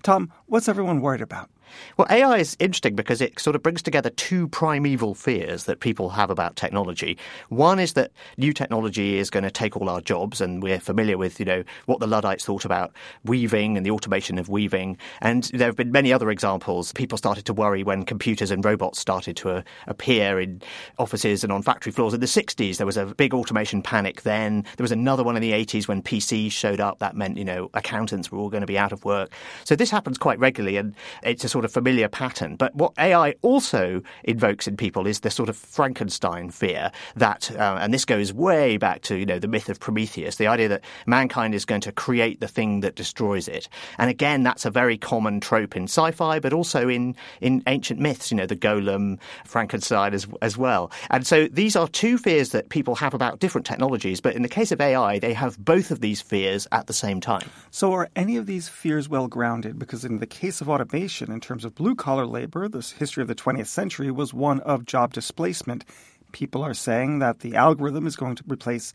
Tom, 0.04 0.34
what's 0.46 0.68
everyone 0.68 1.00
worried 1.00 1.22
about? 1.22 1.50
Well, 1.98 2.08
AI 2.10 2.38
is 2.38 2.56
interesting 2.60 2.96
because 2.96 3.22
it 3.22 3.40
sort 3.40 3.56
of 3.56 3.64
brings 3.64 3.82
together 3.82 4.10
two 4.10 4.48
primeval 4.48 5.14
fears 5.14 5.66
that 5.66 5.80
people 5.80 6.10
have 6.10 6.30
about 6.30 6.56
technology. 6.56 7.18
One 7.50 7.80
is 7.80 7.94
that 7.94 8.12
new 8.38 8.54
technology 8.54 9.18
is 9.18 9.30
going 9.30 9.44
to 9.44 9.52
take 9.52 9.78
all 9.78 9.90
our 9.90 10.02
jobs, 10.02 10.42
and 10.42 10.62
we're 10.62 10.80
familiar 10.80 11.18
with, 11.18 11.40
you 11.40 11.46
know, 11.46 11.64
what 11.86 12.00
the 12.00 12.08
Luddites 12.08 12.46
thought 12.46 12.66
about 12.66 12.94
weaving 13.24 13.78
and 13.78 13.86
the 13.86 13.92
automation 13.92 14.38
of 14.38 14.50
weaving. 14.50 14.98
And 15.22 15.44
there 15.54 15.68
have 15.68 15.76
been 15.76 15.92
many 15.92 16.14
other 16.14 16.30
examples. 16.30 16.92
People 16.94 17.18
started 17.18 17.46
to 17.46 17.54
worry 17.54 17.84
when 17.84 18.04
computers 18.04 18.52
and 18.52 18.64
robots 18.64 19.00
started 19.00 19.36
to 19.38 19.50
uh, 19.50 19.62
appear 19.88 20.40
in 20.40 20.62
offices 21.00 21.44
and 21.44 21.52
on 21.52 21.62
factory 21.62 21.92
floors 21.92 22.14
in 22.14 22.20
the 22.20 22.26
60s. 22.26 22.78
There 22.78 22.86
was 22.86 22.98
a 22.98 23.06
big 23.06 23.34
automation 23.34 23.82
panic 23.82 24.22
then. 24.24 24.64
There 24.78 24.84
was 24.84 24.92
another 24.92 25.24
one 25.24 25.36
in 25.36 25.42
the 25.42 25.52
80s 25.52 25.88
when 25.88 26.02
PCs 26.02 26.52
showed 26.52 26.80
up. 26.80 27.00
That 27.00 27.16
meant, 27.16 27.38
you 27.38 27.46
know, 27.46 27.70
accountants 27.74 28.32
were 28.32 28.40
all 28.40 28.50
going 28.50 28.62
to 28.62 28.68
be 28.68 28.78
out 28.78 28.92
of 28.92 29.06
work. 29.06 29.32
So 29.64 29.76
this 29.76 29.90
happens 29.90 30.18
quite 30.18 30.40
regularly, 30.40 30.78
and 30.78 30.96
it's 31.24 31.44
a 31.44 31.50
sort 31.50 31.57
of 31.66 31.72
familiar 31.72 32.08
pattern. 32.08 32.56
But 32.56 32.76
what 32.76 32.94
AI 32.98 33.36
also 33.42 34.02
invokes 34.24 34.68
in 34.68 34.78
people 34.78 35.08
is 35.08 35.22
the 35.22 35.30
sort 35.30 35.50
of 35.50 35.58
Frankenstein 35.58 36.50
fear 36.52 36.92
that, 37.16 37.52
uh, 37.52 37.78
and 37.80 37.94
this 37.94 38.06
goes 38.06 38.34
way 38.34 38.78
back 38.78 39.02
to 39.04 39.16
you 39.16 39.26
know 39.26 39.40
the 39.40 39.48
myth 39.48 39.70
of 39.70 39.80
Prometheus, 39.80 40.36
the 40.36 40.48
idea 40.48 40.68
that 40.68 40.84
mankind 41.06 41.54
is 41.56 41.66
going 41.66 41.82
to 41.82 41.92
create 41.92 42.40
the 42.40 42.48
thing 42.48 42.82
that 42.82 42.96
destroys 42.96 43.48
it. 43.48 43.70
And 43.98 44.10
again, 44.10 44.44
that's 44.44 44.66
a 44.66 44.72
very 44.72 44.98
common 44.98 45.40
trope 45.40 45.76
in 45.76 45.84
sci-fi, 45.84 46.40
but 46.40 46.54
also 46.54 46.88
in 46.88 47.16
in 47.42 47.64
ancient 47.68 48.00
myths. 48.00 48.32
You 48.32 48.38
know, 48.38 48.46
the 48.46 48.56
golem, 48.56 49.20
Frankenstein 49.46 50.14
as 50.14 50.28
as 50.42 50.58
well. 50.58 50.92
And 51.10 51.26
so 51.26 51.48
these 51.48 51.76
are 51.76 51.88
two 51.88 52.18
fears 52.18 52.50
that 52.50 52.70
people 52.70 52.96
have 52.96 53.14
about 53.14 53.40
different 53.40 53.66
technologies. 53.66 54.22
But 54.22 54.36
in 54.36 54.42
the 54.42 54.50
case 54.50 54.72
of 54.72 54.82
AI, 54.82 55.20
they 55.20 55.34
have 55.34 55.58
both 55.58 55.92
of 55.92 56.02
these 56.02 56.22
fears 56.22 56.68
at 56.72 56.88
the 56.88 56.94
same 56.94 57.22
time. 57.22 57.50
So 57.72 57.94
are 57.94 58.10
any 58.16 58.38
of 58.38 58.46
these 58.46 58.68
fears 58.68 59.10
well 59.10 59.28
grounded? 59.28 59.80
Because 59.80 60.06
in 60.06 60.20
the 60.20 60.28
case 60.28 60.62
of 60.62 60.70
automation, 60.70 61.32
in 61.32 61.40
terms 61.48 61.64
of 61.64 61.74
blue 61.74 61.96
collar 61.96 62.26
labor, 62.26 62.68
the 62.68 62.86
history 63.00 63.22
of 63.22 63.30
the 63.30 63.36
20th 63.36 63.68
century 63.68 64.12
was 64.12 64.34
one 64.34 64.60
of 64.62 64.86
job 64.86 65.14
displacement. 65.14 65.86
People 66.34 66.62
are 66.62 66.74
saying 66.74 67.20
that 67.20 67.40
the 67.40 67.56
algorithm 67.56 68.06
is 68.06 68.18
going 68.18 68.36
to 68.36 68.44
replace 68.48 68.94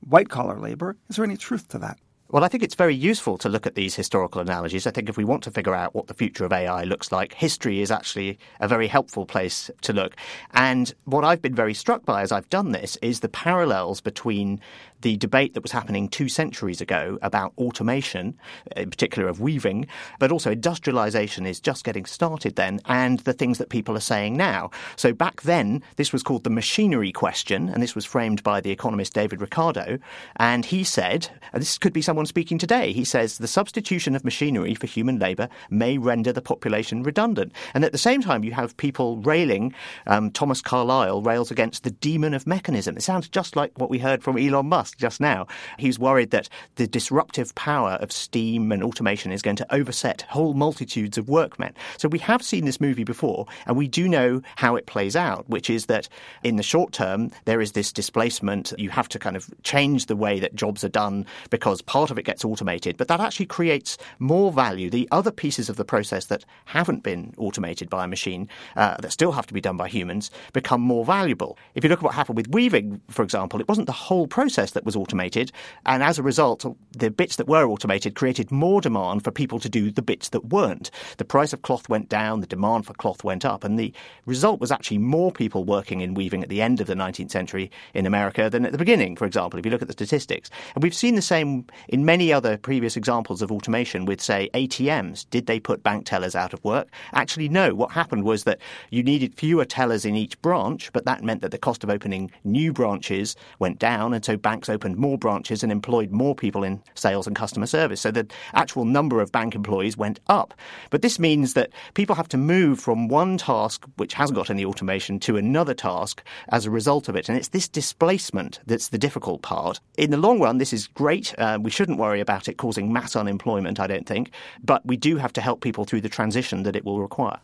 white 0.00 0.28
collar 0.28 0.60
labor. 0.60 0.98
Is 1.08 1.16
there 1.16 1.24
any 1.24 1.38
truth 1.38 1.68
to 1.68 1.78
that? 1.78 1.98
Well, 2.30 2.42
I 2.42 2.48
think 2.48 2.62
it's 2.62 2.74
very 2.74 2.94
useful 2.94 3.36
to 3.38 3.50
look 3.50 3.66
at 3.66 3.74
these 3.74 3.94
historical 3.94 4.40
analogies. 4.40 4.86
I 4.86 4.90
think 4.90 5.10
if 5.10 5.18
we 5.18 5.24
want 5.24 5.44
to 5.44 5.50
figure 5.50 5.74
out 5.74 5.94
what 5.94 6.06
the 6.06 6.14
future 6.14 6.46
of 6.46 6.54
AI 6.54 6.84
looks 6.84 7.12
like, 7.12 7.34
history 7.34 7.82
is 7.82 7.90
actually 7.90 8.38
a 8.60 8.66
very 8.66 8.88
helpful 8.88 9.26
place 9.26 9.70
to 9.82 9.92
look. 9.92 10.16
And 10.52 10.92
what 11.04 11.22
I've 11.22 11.42
been 11.42 11.54
very 11.54 11.74
struck 11.74 12.06
by 12.06 12.22
as 12.22 12.32
I've 12.32 12.48
done 12.48 12.72
this 12.72 12.96
is 13.02 13.20
the 13.20 13.28
parallels 13.28 14.00
between 14.00 14.58
the 15.02 15.16
debate 15.18 15.52
that 15.52 15.62
was 15.62 15.70
happening 15.70 16.08
two 16.08 16.30
centuries 16.30 16.80
ago 16.80 17.18
about 17.20 17.52
automation, 17.58 18.34
in 18.74 18.88
particular 18.88 19.28
of 19.28 19.38
weaving, 19.38 19.86
but 20.18 20.32
also 20.32 20.50
industrialization 20.50 21.44
is 21.44 21.60
just 21.60 21.84
getting 21.84 22.06
started 22.06 22.56
then, 22.56 22.80
and 22.86 23.18
the 23.20 23.34
things 23.34 23.58
that 23.58 23.68
people 23.68 23.94
are 23.94 24.00
saying 24.00 24.34
now. 24.34 24.70
So 24.96 25.12
back 25.12 25.42
then, 25.42 25.82
this 25.96 26.10
was 26.10 26.22
called 26.22 26.44
the 26.44 26.48
machinery 26.50 27.12
question, 27.12 27.68
and 27.68 27.82
this 27.82 27.94
was 27.94 28.06
framed 28.06 28.42
by 28.42 28.62
the 28.62 28.70
economist 28.70 29.12
David 29.12 29.42
Ricardo. 29.42 29.98
And 30.36 30.64
he 30.64 30.84
said, 30.84 31.28
and 31.52 31.60
this 31.60 31.76
could 31.76 31.92
be 31.92 32.00
someone 32.14 32.26
speaking 32.26 32.58
today, 32.58 32.92
he 32.92 33.04
says, 33.04 33.38
the 33.38 33.48
substitution 33.48 34.14
of 34.14 34.24
machinery 34.24 34.76
for 34.76 34.86
human 34.86 35.18
labor 35.18 35.48
may 35.68 35.98
render 35.98 36.32
the 36.32 36.40
population 36.40 37.02
redundant. 37.02 37.52
And 37.74 37.84
at 37.84 37.90
the 37.90 37.98
same 37.98 38.22
time, 38.22 38.44
you 38.44 38.52
have 38.52 38.76
people 38.76 39.16
railing, 39.16 39.74
um, 40.06 40.30
Thomas 40.30 40.62
Carlyle 40.62 41.22
rails 41.22 41.50
against 41.50 41.82
the 41.82 41.90
demon 41.90 42.32
of 42.32 42.46
mechanism. 42.46 42.96
It 42.96 43.02
sounds 43.02 43.28
just 43.28 43.56
like 43.56 43.76
what 43.80 43.90
we 43.90 43.98
heard 43.98 44.22
from 44.22 44.38
Elon 44.38 44.66
Musk 44.66 44.96
just 44.96 45.20
now. 45.20 45.48
He's 45.76 45.98
worried 45.98 46.30
that 46.30 46.48
the 46.76 46.86
disruptive 46.86 47.52
power 47.56 47.98
of 48.00 48.12
steam 48.12 48.70
and 48.70 48.84
automation 48.84 49.32
is 49.32 49.42
going 49.42 49.56
to 49.56 49.74
overset 49.74 50.22
whole 50.28 50.54
multitudes 50.54 51.18
of 51.18 51.28
workmen. 51.28 51.74
So 51.98 52.06
we 52.06 52.20
have 52.20 52.44
seen 52.44 52.64
this 52.64 52.80
movie 52.80 53.02
before, 53.02 53.46
and 53.66 53.76
we 53.76 53.88
do 53.88 54.06
know 54.06 54.40
how 54.54 54.76
it 54.76 54.86
plays 54.86 55.16
out, 55.16 55.48
which 55.48 55.68
is 55.68 55.86
that 55.86 56.08
in 56.44 56.54
the 56.54 56.62
short 56.62 56.92
term, 56.92 57.32
there 57.44 57.60
is 57.60 57.72
this 57.72 57.92
displacement. 57.92 58.72
You 58.78 58.90
have 58.90 59.08
to 59.08 59.18
kind 59.18 59.34
of 59.34 59.52
change 59.64 60.06
the 60.06 60.14
way 60.14 60.38
that 60.38 60.54
jobs 60.54 60.84
are 60.84 60.88
done 60.88 61.26
because 61.50 61.82
part 61.82 62.03
of 62.10 62.18
it 62.18 62.24
gets 62.24 62.44
automated, 62.44 62.96
but 62.96 63.08
that 63.08 63.20
actually 63.20 63.46
creates 63.46 63.98
more 64.18 64.52
value. 64.52 64.90
The 64.90 65.08
other 65.10 65.30
pieces 65.30 65.68
of 65.68 65.76
the 65.76 65.84
process 65.84 66.26
that 66.26 66.44
haven't 66.66 67.02
been 67.02 67.34
automated 67.36 67.90
by 67.90 68.04
a 68.04 68.08
machine, 68.08 68.48
uh, 68.76 68.96
that 68.98 69.12
still 69.12 69.32
have 69.32 69.46
to 69.46 69.54
be 69.54 69.60
done 69.60 69.76
by 69.76 69.88
humans, 69.88 70.30
become 70.52 70.80
more 70.80 71.04
valuable. 71.04 71.58
If 71.74 71.84
you 71.84 71.90
look 71.90 72.00
at 72.00 72.04
what 72.04 72.14
happened 72.14 72.36
with 72.36 72.48
weaving, 72.48 73.00
for 73.08 73.22
example, 73.22 73.60
it 73.60 73.68
wasn't 73.68 73.86
the 73.86 73.92
whole 73.92 74.26
process 74.26 74.72
that 74.72 74.84
was 74.84 74.96
automated. 74.96 75.52
And 75.86 76.02
as 76.02 76.18
a 76.18 76.22
result, 76.22 76.64
the 76.92 77.10
bits 77.10 77.36
that 77.36 77.48
were 77.48 77.66
automated 77.66 78.14
created 78.14 78.50
more 78.50 78.80
demand 78.80 79.24
for 79.24 79.30
people 79.30 79.58
to 79.60 79.68
do 79.68 79.90
the 79.90 80.02
bits 80.02 80.28
that 80.30 80.46
weren't. 80.46 80.90
The 81.18 81.24
price 81.24 81.52
of 81.52 81.62
cloth 81.62 81.88
went 81.88 82.08
down, 82.08 82.40
the 82.40 82.46
demand 82.46 82.86
for 82.86 82.94
cloth 82.94 83.24
went 83.24 83.44
up, 83.44 83.64
and 83.64 83.78
the 83.78 83.92
result 84.26 84.60
was 84.60 84.70
actually 84.70 84.98
more 84.98 85.32
people 85.32 85.64
working 85.64 86.00
in 86.00 86.14
weaving 86.14 86.42
at 86.42 86.48
the 86.48 86.62
end 86.62 86.80
of 86.80 86.86
the 86.86 86.94
19th 86.94 87.30
century 87.30 87.70
in 87.94 88.06
America 88.06 88.48
than 88.50 88.64
at 88.66 88.72
the 88.72 88.78
beginning, 88.78 89.16
for 89.16 89.26
example, 89.26 89.58
if 89.58 89.64
you 89.64 89.70
look 89.70 89.82
at 89.82 89.88
the 89.88 89.92
statistics. 89.92 90.50
And 90.74 90.82
we've 90.82 90.94
seen 90.94 91.14
the 91.14 91.22
same 91.22 91.66
in 91.94 92.04
many 92.04 92.32
other 92.32 92.56
previous 92.56 92.96
examples 92.96 93.40
of 93.40 93.52
automation 93.52 94.04
with, 94.04 94.20
say, 94.20 94.50
ATMs. 94.52 95.30
Did 95.30 95.46
they 95.46 95.60
put 95.60 95.84
bank 95.84 96.04
tellers 96.04 96.34
out 96.34 96.52
of 96.52 96.64
work? 96.64 96.88
Actually, 97.12 97.48
no. 97.48 97.72
What 97.72 97.92
happened 97.92 98.24
was 98.24 98.42
that 98.42 98.58
you 98.90 99.04
needed 99.04 99.36
fewer 99.36 99.64
tellers 99.64 100.04
in 100.04 100.16
each 100.16 100.42
branch, 100.42 100.92
but 100.92 101.04
that 101.04 101.22
meant 101.22 101.40
that 101.42 101.52
the 101.52 101.56
cost 101.56 101.84
of 101.84 101.90
opening 101.90 102.32
new 102.42 102.72
branches 102.72 103.36
went 103.60 103.78
down, 103.78 104.12
and 104.12 104.24
so 104.24 104.36
banks 104.36 104.68
opened 104.68 104.96
more 104.96 105.16
branches 105.16 105.62
and 105.62 105.70
employed 105.70 106.10
more 106.10 106.34
people 106.34 106.64
in 106.64 106.82
sales 106.96 107.28
and 107.28 107.36
customer 107.36 107.66
service. 107.66 108.00
So 108.00 108.10
the 108.10 108.26
actual 108.54 108.84
number 108.84 109.20
of 109.20 109.30
bank 109.30 109.54
employees 109.54 109.96
went 109.96 110.18
up. 110.26 110.52
But 110.90 111.00
this 111.00 111.20
means 111.20 111.54
that 111.54 111.70
people 111.94 112.16
have 112.16 112.26
to 112.30 112.36
move 112.36 112.80
from 112.80 113.06
one 113.06 113.38
task 113.38 113.84
which 113.98 114.14
hasn't 114.14 114.36
got 114.36 114.50
any 114.50 114.64
automation 114.64 115.20
to 115.20 115.36
another 115.36 115.74
task 115.74 116.24
as 116.48 116.66
a 116.66 116.72
result 116.72 117.08
of 117.08 117.14
it. 117.14 117.28
And 117.28 117.38
it's 117.38 117.50
this 117.50 117.68
displacement 117.68 118.58
that's 118.66 118.88
the 118.88 118.98
difficult 118.98 119.42
part. 119.42 119.78
In 119.96 120.10
the 120.10 120.16
long 120.16 120.40
run, 120.40 120.58
this 120.58 120.72
is 120.72 120.88
great. 120.88 121.32
Uh, 121.38 121.60
we 121.62 121.70
shouldn't 121.84 121.98
worry 121.98 122.20
about 122.20 122.48
it 122.48 122.56
causing 122.56 122.94
mass 122.94 123.14
unemployment, 123.14 123.78
I 123.78 123.86
don't 123.86 124.06
think. 124.06 124.30
But 124.62 124.86
we 124.86 124.96
do 124.96 125.18
have 125.18 125.34
to 125.34 125.42
help 125.42 125.60
people 125.60 125.84
through 125.84 126.00
the 126.00 126.08
transition 126.08 126.62
that 126.62 126.74
it 126.74 126.82
will 126.82 126.98
require. 126.98 127.40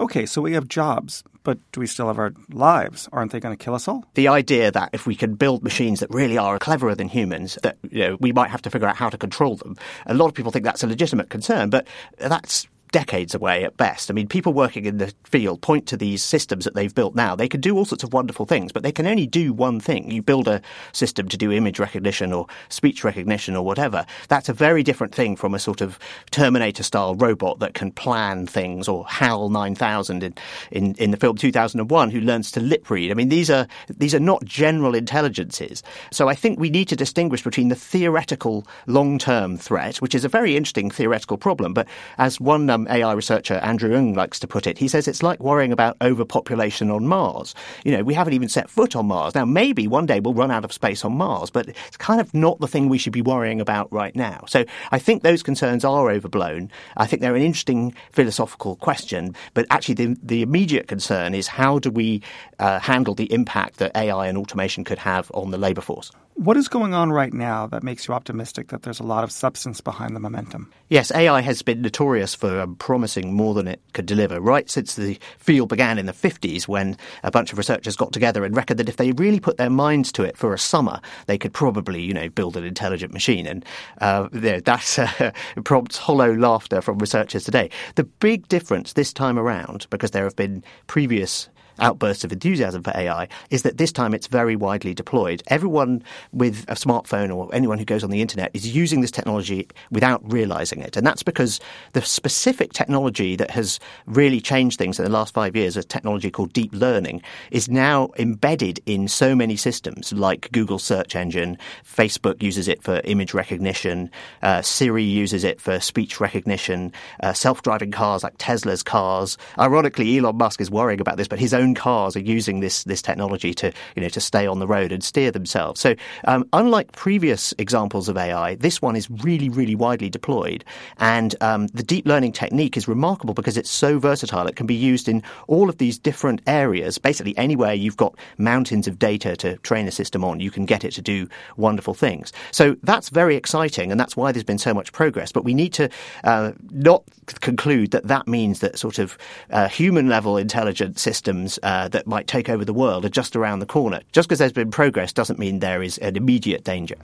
Okay, 0.00 0.24
so 0.24 0.40
we 0.40 0.54
have 0.54 0.66
jobs, 0.66 1.22
but 1.42 1.58
do 1.72 1.80
we 1.80 1.86
still 1.86 2.06
have 2.06 2.18
our 2.18 2.32
lives? 2.50 3.06
Aren't 3.12 3.32
they 3.32 3.40
going 3.40 3.54
to 3.54 3.62
kill 3.62 3.74
us 3.74 3.86
all? 3.86 4.06
The 4.14 4.28
idea 4.28 4.70
that 4.70 4.88
if 4.94 5.06
we 5.06 5.14
can 5.14 5.34
build 5.34 5.62
machines 5.62 6.00
that 6.00 6.08
really 6.08 6.38
are 6.38 6.58
cleverer 6.58 6.94
than 6.94 7.08
humans, 7.08 7.58
that 7.62 7.76
you 7.90 8.00
know, 8.00 8.16
we 8.18 8.32
might 8.32 8.48
have 8.48 8.62
to 8.62 8.70
figure 8.70 8.88
out 8.88 8.96
how 8.96 9.10
to 9.10 9.18
control 9.18 9.56
them. 9.56 9.76
A 10.06 10.14
lot 10.14 10.28
of 10.28 10.34
people 10.34 10.50
think 10.50 10.64
that's 10.64 10.82
a 10.82 10.86
legitimate 10.86 11.28
concern, 11.28 11.68
but 11.68 11.86
that's 12.16 12.66
decades 12.92 13.34
away 13.34 13.64
at 13.64 13.76
best. 13.76 14.10
I 14.10 14.14
mean, 14.14 14.28
people 14.28 14.52
working 14.52 14.84
in 14.84 14.98
the 14.98 15.12
field 15.24 15.60
point 15.60 15.86
to 15.88 15.96
these 15.96 16.22
systems 16.22 16.64
that 16.64 16.74
they've 16.74 16.94
built 16.94 17.14
now. 17.14 17.34
They 17.36 17.48
can 17.48 17.60
do 17.60 17.76
all 17.76 17.84
sorts 17.84 18.04
of 18.04 18.12
wonderful 18.12 18.46
things, 18.46 18.72
but 18.72 18.82
they 18.82 18.92
can 18.92 19.06
only 19.06 19.26
do 19.26 19.52
one 19.52 19.80
thing. 19.80 20.10
You 20.10 20.22
build 20.22 20.48
a 20.48 20.62
system 20.92 21.28
to 21.28 21.36
do 21.36 21.52
image 21.52 21.78
recognition 21.78 22.32
or 22.32 22.46
speech 22.68 23.04
recognition 23.04 23.56
or 23.56 23.64
whatever. 23.64 24.06
That's 24.28 24.48
a 24.48 24.52
very 24.52 24.82
different 24.82 25.14
thing 25.14 25.36
from 25.36 25.54
a 25.54 25.58
sort 25.58 25.80
of 25.80 25.98
Terminator 26.30 26.82
style 26.82 27.14
robot 27.14 27.58
that 27.60 27.74
can 27.74 27.90
plan 27.92 28.46
things 28.46 28.88
or 28.88 29.06
HAL 29.06 29.50
9000 29.50 30.22
in, 30.22 30.34
in, 30.70 30.94
in 30.94 31.10
the 31.10 31.16
film 31.16 31.36
2001 31.36 32.10
who 32.10 32.20
learns 32.20 32.50
to 32.52 32.60
lip 32.60 32.90
read. 32.90 33.10
I 33.10 33.14
mean, 33.14 33.28
these 33.28 33.50
are, 33.50 33.66
these 33.88 34.14
are 34.14 34.20
not 34.20 34.44
general 34.44 34.94
intelligences. 34.94 35.82
So 36.12 36.28
I 36.28 36.34
think 36.34 36.58
we 36.58 36.70
need 36.70 36.88
to 36.88 36.96
distinguish 36.96 37.42
between 37.42 37.68
the 37.68 37.74
theoretical 37.74 38.66
long 38.86 39.18
term 39.18 39.56
threat, 39.56 39.96
which 39.98 40.14
is 40.14 40.24
a 40.24 40.28
very 40.28 40.56
interesting 40.56 40.90
theoretical 40.90 41.36
problem, 41.36 41.74
but 41.74 41.86
as 42.18 42.40
one 42.40 42.66
um, 42.76 42.86
AI 42.90 43.12
researcher 43.12 43.54
Andrew 43.54 43.94
Ng 43.94 44.14
likes 44.14 44.38
to 44.40 44.46
put 44.46 44.66
it. 44.66 44.78
He 44.78 44.88
says 44.88 45.08
it's 45.08 45.22
like 45.22 45.40
worrying 45.40 45.72
about 45.72 45.96
overpopulation 46.00 46.90
on 46.90 47.06
Mars. 47.06 47.54
You 47.84 47.96
know, 47.96 48.04
we 48.04 48.14
haven't 48.14 48.34
even 48.34 48.48
set 48.48 48.68
foot 48.68 48.94
on 48.94 49.06
Mars. 49.06 49.34
Now, 49.34 49.44
maybe 49.44 49.86
one 49.86 50.06
day 50.06 50.20
we'll 50.20 50.34
run 50.34 50.50
out 50.50 50.64
of 50.64 50.72
space 50.72 51.04
on 51.04 51.16
Mars, 51.16 51.50
but 51.50 51.68
it's 51.68 51.96
kind 51.96 52.20
of 52.20 52.32
not 52.34 52.60
the 52.60 52.68
thing 52.68 52.88
we 52.88 52.98
should 52.98 53.12
be 53.12 53.22
worrying 53.22 53.60
about 53.60 53.90
right 53.92 54.14
now. 54.14 54.44
So 54.46 54.64
I 54.92 54.98
think 54.98 55.22
those 55.22 55.42
concerns 55.42 55.84
are 55.84 56.10
overblown. 56.10 56.70
I 56.96 57.06
think 57.06 57.22
they're 57.22 57.36
an 57.36 57.42
interesting 57.42 57.94
philosophical 58.12 58.76
question, 58.76 59.34
but 59.54 59.66
actually 59.70 59.94
the, 59.94 60.16
the 60.22 60.42
immediate 60.42 60.86
concern 60.86 61.34
is 61.34 61.46
how 61.48 61.78
do 61.78 61.90
we 61.90 62.22
uh, 62.58 62.78
handle 62.78 63.14
the 63.14 63.32
impact 63.32 63.78
that 63.78 63.96
AI 63.96 64.26
and 64.26 64.36
automation 64.36 64.84
could 64.84 64.98
have 64.98 65.30
on 65.34 65.50
the 65.50 65.58
labour 65.58 65.80
force? 65.80 66.12
What 66.36 66.58
is 66.58 66.68
going 66.68 66.92
on 66.92 67.12
right 67.12 67.32
now 67.32 67.66
that 67.68 67.82
makes 67.82 68.06
you 68.06 68.12
optimistic 68.12 68.68
that 68.68 68.82
there's 68.82 69.00
a 69.00 69.04
lot 69.04 69.24
of 69.24 69.32
substance 69.32 69.80
behind 69.80 70.14
the 70.14 70.20
momentum? 70.20 70.70
Yes, 70.90 71.10
AI 71.12 71.40
has 71.40 71.62
been 71.62 71.80
notorious 71.80 72.34
for 72.34 72.60
um, 72.60 72.76
promising 72.76 73.32
more 73.32 73.54
than 73.54 73.66
it 73.66 73.80
could 73.94 74.04
deliver, 74.04 74.38
right 74.38 74.68
since 74.68 74.96
the 74.96 75.18
field 75.38 75.70
began 75.70 75.98
in 75.98 76.04
the 76.04 76.12
50s 76.12 76.68
when 76.68 76.98
a 77.22 77.30
bunch 77.30 77.52
of 77.52 77.58
researchers 77.58 77.96
got 77.96 78.12
together 78.12 78.44
and 78.44 78.54
reckoned 78.54 78.78
that 78.78 78.88
if 78.90 78.98
they 78.98 79.12
really 79.12 79.40
put 79.40 79.56
their 79.56 79.70
minds 79.70 80.12
to 80.12 80.24
it 80.24 80.36
for 80.36 80.52
a 80.52 80.58
summer, 80.58 81.00
they 81.24 81.38
could 81.38 81.54
probably, 81.54 82.02
you 82.02 82.12
know, 82.12 82.28
build 82.28 82.54
an 82.58 82.64
intelligent 82.64 83.14
machine. 83.14 83.46
And 83.46 83.64
uh, 84.02 84.28
that 84.32 84.98
uh, 85.20 85.30
prompts 85.62 85.96
hollow 85.96 86.34
laughter 86.34 86.82
from 86.82 86.98
researchers 86.98 87.44
today. 87.44 87.70
The 87.94 88.04
big 88.04 88.46
difference 88.48 88.92
this 88.92 89.10
time 89.10 89.38
around, 89.38 89.86
because 89.88 90.10
there 90.10 90.24
have 90.24 90.36
been 90.36 90.62
previous 90.86 91.48
outbursts 91.78 92.24
of 92.24 92.32
enthusiasm 92.32 92.82
for 92.82 92.92
AI 92.94 93.28
is 93.50 93.62
that 93.62 93.78
this 93.78 93.92
time 93.92 94.14
it's 94.14 94.26
very 94.26 94.56
widely 94.56 94.94
deployed. 94.94 95.42
Everyone 95.48 96.02
with 96.32 96.64
a 96.68 96.74
smartphone 96.74 97.34
or 97.34 97.54
anyone 97.54 97.78
who 97.78 97.84
goes 97.84 98.04
on 98.04 98.10
the 98.10 98.20
internet 98.20 98.50
is 98.54 98.74
using 98.74 99.00
this 99.00 99.10
technology 99.10 99.68
without 99.90 100.20
realizing 100.32 100.80
it. 100.80 100.96
And 100.96 101.06
that's 101.06 101.22
because 101.22 101.60
the 101.92 102.02
specific 102.02 102.72
technology 102.72 103.36
that 103.36 103.50
has 103.50 103.78
really 104.06 104.40
changed 104.40 104.78
things 104.78 104.98
in 104.98 105.04
the 105.04 105.10
last 105.10 105.34
five 105.34 105.56
years, 105.56 105.76
a 105.76 105.82
technology 105.82 106.30
called 106.30 106.52
deep 106.52 106.72
learning, 106.74 107.22
is 107.50 107.68
now 107.68 108.10
embedded 108.18 108.80
in 108.86 109.08
so 109.08 109.34
many 109.34 109.56
systems 109.56 110.12
like 110.12 110.50
Google 110.52 110.78
search 110.78 111.16
engine, 111.16 111.58
Facebook 111.84 112.42
uses 112.42 112.68
it 112.68 112.82
for 112.82 113.00
image 113.04 113.34
recognition, 113.34 114.10
uh, 114.42 114.62
Siri 114.62 115.02
uses 115.02 115.44
it 115.44 115.60
for 115.60 115.80
speech 115.80 116.20
recognition, 116.20 116.92
uh, 117.22 117.32
self-driving 117.32 117.90
cars 117.90 118.22
like 118.22 118.34
Tesla's 118.38 118.82
cars. 118.82 119.36
Ironically, 119.58 120.18
Elon 120.18 120.36
Musk 120.36 120.60
is 120.60 120.70
worrying 120.70 121.00
about 121.00 121.16
this, 121.16 121.28
but 121.28 121.38
his 121.38 121.54
own 121.54 121.65
own 121.66 121.74
cars 121.74 122.16
are 122.16 122.20
using 122.20 122.60
this 122.60 122.84
this 122.84 123.02
technology 123.02 123.52
to 123.54 123.72
you 123.94 124.02
know 124.02 124.08
to 124.08 124.20
stay 124.20 124.46
on 124.46 124.58
the 124.58 124.66
road 124.66 124.92
and 124.92 125.02
steer 125.02 125.30
themselves. 125.30 125.80
So 125.80 125.94
um, 126.24 126.48
unlike 126.52 126.92
previous 126.92 127.52
examples 127.58 128.08
of 128.08 128.16
AI, 128.16 128.54
this 128.56 128.80
one 128.80 128.96
is 128.96 129.10
really 129.10 129.48
really 129.48 129.74
widely 129.74 130.08
deployed, 130.08 130.64
and 130.98 131.34
um, 131.40 131.66
the 131.68 131.82
deep 131.82 132.06
learning 132.06 132.32
technique 132.32 132.76
is 132.76 132.86
remarkable 132.88 133.34
because 133.34 133.56
it's 133.56 133.70
so 133.70 133.98
versatile. 133.98 134.46
It 134.46 134.56
can 134.56 134.66
be 134.66 134.74
used 134.74 135.08
in 135.08 135.22
all 135.48 135.68
of 135.68 135.78
these 135.78 135.98
different 135.98 136.40
areas. 136.46 136.98
Basically, 136.98 137.36
anywhere 137.36 137.74
you've 137.74 137.96
got 137.96 138.16
mountains 138.38 138.86
of 138.86 138.98
data 138.98 139.36
to 139.36 139.56
train 139.58 139.88
a 139.88 139.92
system 139.92 140.24
on, 140.24 140.40
you 140.40 140.50
can 140.50 140.66
get 140.66 140.84
it 140.84 140.92
to 140.92 141.02
do 141.02 141.28
wonderful 141.56 141.94
things. 141.94 142.32
So 142.52 142.76
that's 142.82 143.08
very 143.08 143.36
exciting, 143.36 143.90
and 143.90 143.98
that's 143.98 144.16
why 144.16 144.32
there's 144.32 144.44
been 144.44 144.58
so 144.58 144.74
much 144.74 144.92
progress. 144.92 145.32
But 145.32 145.44
we 145.44 145.54
need 145.54 145.72
to 145.74 145.88
uh, 146.24 146.52
not 146.70 147.02
conclude 147.40 147.90
that 147.90 148.06
that 148.06 148.28
means 148.28 148.60
that 148.60 148.78
sort 148.78 148.98
of 148.98 149.18
uh, 149.50 149.68
human 149.68 150.08
level 150.08 150.36
intelligent 150.36 150.98
systems 150.98 151.55
uh, 151.62 151.88
that 151.88 152.06
might 152.06 152.26
take 152.26 152.48
over 152.48 152.64
the 152.64 152.72
world 152.72 153.04
are 153.04 153.10
just 153.10 153.36
around 153.36 153.60
the 153.60 153.66
corner. 153.66 154.00
Just 154.12 154.28
because 154.28 154.38
there's 154.38 154.52
been 154.52 154.70
progress 154.70 155.12
doesn't 155.12 155.38
mean 155.38 155.60
there 155.60 155.82
is 155.82 155.98
an 155.98 156.16
immediate 156.16 156.64
danger. 156.64 156.96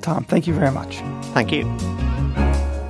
Tom, 0.00 0.24
thank 0.24 0.46
you 0.46 0.54
very 0.54 0.70
much. 0.70 0.98
Thank 1.32 1.52
you. 1.52 1.64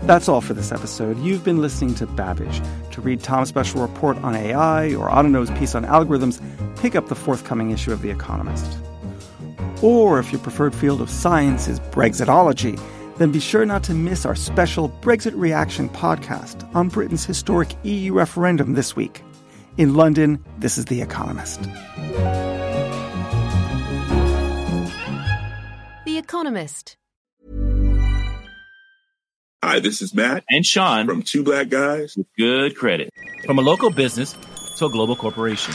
That's 0.07 0.29
all 0.29 0.43
for 0.43 0.53
this 0.53 0.71
episode. 0.71 1.19
You've 1.21 1.45
been 1.45 1.63
listening 1.63 1.95
to 1.97 2.07
Babbage. 2.07 2.61
To 2.93 3.01
read 3.01 3.23
Tom's 3.23 3.49
special 3.49 3.81
report 3.81 4.19
on 4.19 4.37
AI 4.37 4.95
or 4.95 5.09
Ottono's 5.09 5.51
piece 5.59 5.75
on 5.75 5.85
algorithms, 5.85 6.43
pick 6.79 6.95
up 6.95 7.09
the 7.09 7.15
forthcoming 7.15 7.71
issue 7.71 7.91
of 7.91 8.03
The 8.03 8.11
Economist. 8.11 8.67
Or 9.83 10.19
if 10.19 10.31
your 10.31 10.41
preferred 10.43 10.75
field 10.75 11.01
of 11.01 11.09
science 11.09 11.69
is 11.69 11.81
Brexitology, 11.81 12.79
then 13.17 13.33
be 13.33 13.41
sure 13.41 13.65
not 13.65 13.83
to 13.85 13.95
miss 13.95 14.27
our 14.27 14.35
special 14.35 14.91
Brexit 15.01 15.33
Reaction 15.35 15.89
podcast 15.89 16.69
on 16.75 16.89
Britain's 16.89 17.25
historic 17.25 17.75
EU 17.85 18.13
referendum 18.13 18.75
this 18.75 18.97
week. 18.97 19.23
In 19.77 19.95
London, 19.95 20.39
this 20.59 20.79
is 20.79 20.85
The 20.85 21.03
Economist. 21.03 21.61
The 26.05 26.17
Economist. 26.17 26.97
Hi, 29.65 29.81
this 29.81 30.01
is 30.01 30.15
Matt 30.15 30.45
and 30.49 30.65
Sean 30.65 31.07
from 31.07 31.23
Two 31.23 31.43
Black 31.43 31.71
Guys 31.71 32.17
with 32.17 32.29
Good 32.39 32.77
Credit. 32.77 33.11
From 33.47 33.59
a 33.59 33.63
local 33.63 33.91
business 33.91 34.37
to 34.77 34.87
a 34.87 34.91
global 34.91 35.17
corporation. 35.17 35.75